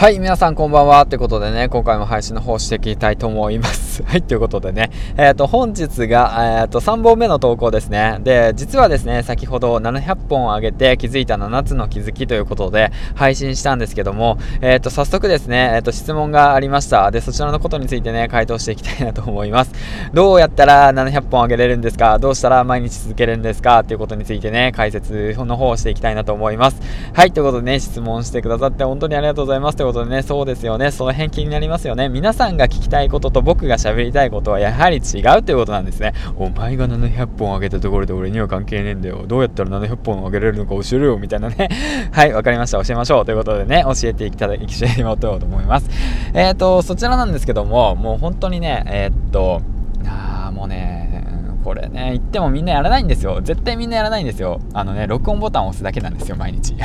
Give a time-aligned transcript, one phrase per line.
[0.00, 1.04] はい、皆さんこんばんは。
[1.04, 3.89] ということでね、今回も配信の方していきたいと思います。
[4.06, 8.18] はい、ということでね、えっ、ー、と、本日が、えっ、ー、と、3本目の投稿ですね。
[8.22, 17.10] で、実はですね、先ほど700本上げて気づいた7つの気づきということで配信したんですけども、えっ、ー、と、早速ですね、えっ、と、質問がありました。
[17.10, 19.72] で、そちらのことについてね、回答していきたいなと思います。
[20.14, 22.18] どうやったら700本上げれるんですか？
[22.18, 23.80] どうしたら毎日続けるんですか？
[23.80, 26.80] っていうことについてね、解説の方をしていきたいなと思います。
[27.12, 29.76] はい、ということでね、質問してくださって本当にありがとうございます。
[29.76, 30.90] ということでね、そうですよよね。
[30.90, 32.08] その辺気になりますよね。
[32.08, 36.12] 皆さんが聞きたいことと僕が喋喋りたいことはやはり違うということなんですね。
[36.36, 39.24] お前が700本上げたところで俺には関係ねえんだよ。
[39.26, 41.18] どうやったら700本上げれるのか教えるよ。
[41.18, 41.68] みたいなね。
[42.12, 42.82] はい、わかりました。
[42.84, 43.24] 教えましょう。
[43.24, 45.90] ということでね、教えていただき、教えてもらおうと思います。
[46.34, 49.62] えっ、ー、と、そちらなんですけども、もう本当にね、えっ、と、
[50.06, 51.24] あーもうね、
[51.64, 53.40] これね、言ってもみんなやらないんですよ。
[53.42, 54.60] 絶対みんなやらないんですよ。
[54.72, 56.74] あのね、録音ボタンを押すだけなんですよ、毎日。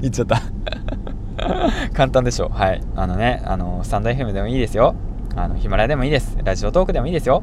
[0.00, 0.42] 言っちゃった
[1.94, 2.80] 簡単でしょはい。
[2.96, 4.94] あのね、あの、 stand.fm でもいいですよ。
[5.36, 6.36] あの、ヒマラヤでもいいです。
[6.44, 7.42] Radiotalk でもいいですよ。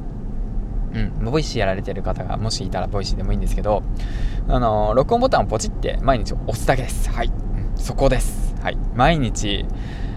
[0.93, 3.83] うん、 Voicy やられてる方がもしいたら Voicy でもいいんですけど、
[4.47, 7.09] あの、録音ボタンをポチって毎日押すだけです。
[7.09, 7.31] はい。
[7.75, 8.55] そこです。
[8.61, 8.77] はい。
[8.95, 9.65] 毎日、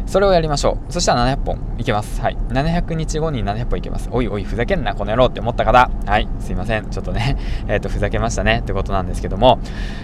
[0.09, 0.93] それをやりましょう。
[0.93, 2.19] そしたら700本いけます。
[2.23, 2.37] はい。
[2.49, 4.09] 700日後に700本いけます。
[4.11, 5.91] おいおい、ふざけんな、この野郎って思った方。
[6.07, 6.27] はい。
[6.41, 6.89] すいません。
[6.89, 7.37] ちょっとね、
[7.69, 8.61] えっ、ー、と、ふざけましたね。
[8.61, 9.59] ってことなんですけども。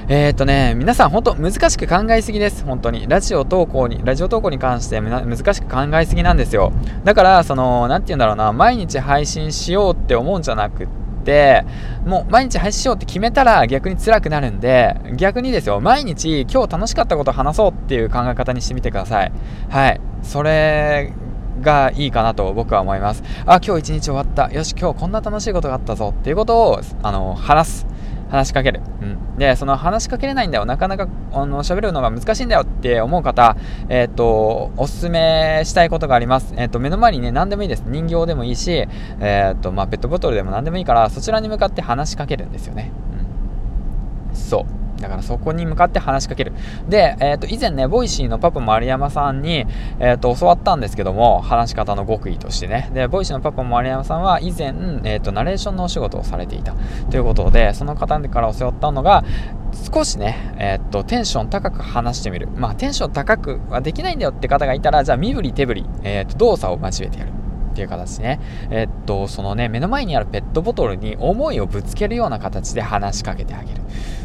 [0.09, 2.67] えっ、ー、とね、皆さん本当難しく考えすぎです。
[2.67, 3.07] 本当に。
[3.09, 6.71] ラジオ投稿に、ラジオ投稿に関して難しく考えすぎなんですよ。
[7.05, 11.65] だから、その、なんて言うんだろうな、毎日配信しようって思うんじゃなくて、って
[12.07, 19.33] もう毎日配信しようって決めたら逆に辛くなるんで逆にですよ毎日今日楽しかったことを話そうっていう考え方にしてみてください。
[19.71, 20.01] はい。
[20.23, 21.13] それ
[21.61, 23.23] がいいかなと僕は思います。
[23.47, 24.53] あ今日一日終わった。
[24.53, 27.87] よし今日こんな楽しいことがあったぞっていうことをあの話す。
[28.35, 28.81] 話しかける。
[29.01, 29.39] うん。
[29.39, 30.65] で、その話しかけれないんだよ。
[30.65, 33.57] なかなか、あの、喋るのが難しいんだよって思う方、
[33.89, 36.53] えっ、ー、と、おすすめしたいことがあります。
[36.57, 37.85] えっ、ー、と、目の前にね、何でもいいです。
[37.87, 38.73] 人形でもいいし、
[39.21, 42.91] えっ、ー、と、まあ、ペットボトルでも何でもいいから、そちらに向かって話しかけるんですよね。
[44.31, 44.37] うん。
[44.37, 44.84] そう。
[45.01, 46.53] だからそこに向かって話しかける。
[46.89, 49.67] で、えっ、ー、と、以前ね、 Voicy のパパ丸山さんに、
[49.99, 52.91] えっ、ー、と、教わったんですけども、話し方の極意としてね。
[52.95, 54.69] で、 Voicy のパパ丸山さんは以前、
[55.05, 56.75] えっ、ー、と、ナレーションのお仕事をされていた。
[57.11, 59.25] ということで、その方から教わったのが、
[59.93, 62.49] 少しね、えっと、テンション高く話してみる。
[62.57, 67.33] まあ、テンション高くはできないんだよって方がいたら、じゃあ、身振り手振り、えっと、動作を交えてやる。
[67.75, 68.41] っていう形ね、
[68.71, 73.83] えっと、そのね、目の前にあるペットボトルに思いをぶつけるような形で話しかけてあげる。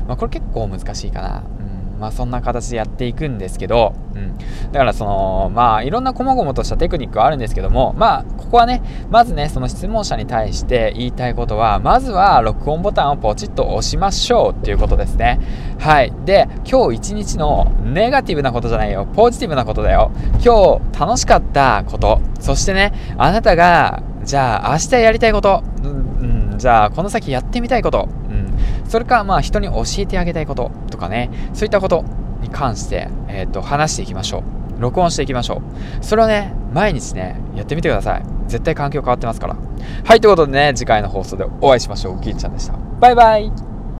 [0.08, 1.44] まあ、これ結構難しいかな。
[1.60, 1.80] うん。
[2.00, 4.38] まあ、そんな形でやっていくんですけど、うん、
[4.72, 15.40] だからそのまあいろんな細々としたテクニックはあるんですけどもまあここはねまずねその質問者に対して言いたいことはまずは録音ボタンをポチッと押しましょうっていうことですね。
[15.80, 16.14] はい。
[16.24, 19.06] で今日一日のネガティブなことじゃないよ。
[19.06, 20.12] ポジティブなことだよ。
[20.44, 22.22] 今日楽しかったこと。
[22.40, 32.04] そしてねあなたがじゃあ明日やりたいこと、うん、じゃあこの先やってみたいこと、うん、それかまあ人に教えてあげたいこととかねそういったこと
[32.42, 34.40] に関して、えーと、話していきましょ
[34.78, 34.82] う。
[34.82, 35.62] 録音していきましょ
[36.02, 36.06] う。
[36.06, 38.24] それをね毎日ねやってみてください。
[38.48, 39.58] 絶対環境変わってますから。
[40.06, 42.20] はいということでね次回の放送でお会いしましょう。
[42.22, 42.74] ぎんちゃんでした。
[43.00, 43.69] バイバイ。